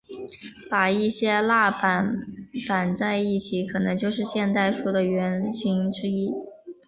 [0.67, 2.25] 把一些蜡板
[2.67, 6.31] 绑在一起可能就是现代书的原型之一。